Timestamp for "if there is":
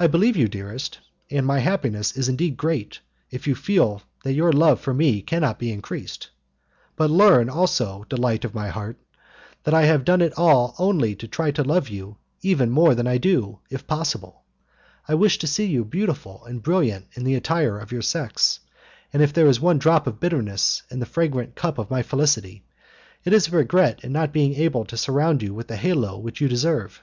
19.22-19.60